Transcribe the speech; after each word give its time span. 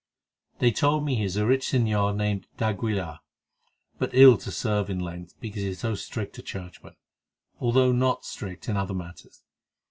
They 0.57 0.71
told 0.71 1.05
me 1.05 1.13
he 1.13 1.25
is 1.25 1.37
a 1.37 1.45
rich 1.45 1.67
señor 1.67 2.15
named 2.17 2.47
d'Aguilar, 2.57 3.19
but 3.99 4.09
ill 4.15 4.35
to 4.39 4.51
serve 4.51 4.89
in 4.89 4.97
Lent 4.99 5.35
because 5.39 5.61
he 5.61 5.67
is 5.69 5.77
so 5.81 5.93
strict 5.93 6.39
a 6.39 6.41
churchman, 6.41 6.95
although 7.59 7.91
not 7.91 8.25
strict 8.25 8.67
in 8.67 8.77
other 8.77 8.95
matters. 8.95 9.43